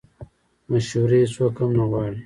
مشورې 0.69 1.17
هیڅوک 1.23 1.55
هم 1.61 1.71
نه 1.77 1.83
غواړي 1.89 2.19